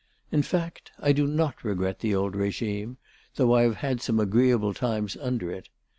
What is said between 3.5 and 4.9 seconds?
I have had some agreeable